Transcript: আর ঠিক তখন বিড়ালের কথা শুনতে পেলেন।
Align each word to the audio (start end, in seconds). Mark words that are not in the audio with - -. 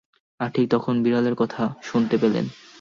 আর 0.39 0.49
ঠিক 0.53 0.65
তখন 0.69 0.93
বিড়ালের 1.03 1.35
কথা 1.35 1.63
শুনতে 1.81 2.15
পেলেন। 2.17 2.45